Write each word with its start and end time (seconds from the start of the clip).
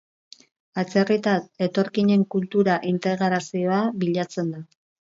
Atzerritar 0.83 1.43
etorkinen 1.67 2.25
kultura 2.37 2.81
integrazioa 2.95 3.87
bilatzen 4.03 4.55
da. 4.59 4.69